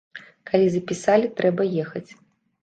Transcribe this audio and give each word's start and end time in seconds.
Калі 0.49 0.69
запісалі, 0.75 1.29
трэба 1.41 1.69
ехаць. 1.85 2.07